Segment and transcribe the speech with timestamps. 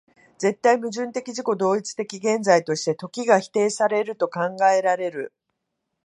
[0.39, 5.31] 絶対矛盾的自己同一的現在として、時が否定せられると考えられる